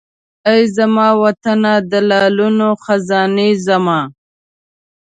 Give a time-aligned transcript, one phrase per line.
[0.49, 3.99] ای زما وطنه د لعلونو خزانې زما!